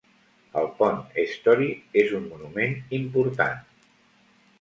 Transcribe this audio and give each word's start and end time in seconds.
El 0.61 0.69
pont 0.77 1.01
Story 1.33 1.67
és 2.03 2.13
un 2.19 2.25
monument 2.31 2.73
important. 3.01 3.61